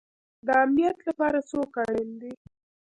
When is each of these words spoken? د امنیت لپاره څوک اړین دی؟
د 0.45 0.47
امنیت 0.63 0.97
لپاره 1.07 1.37
څوک 1.49 1.71
اړین 1.83 2.09
دی؟ 2.21 2.33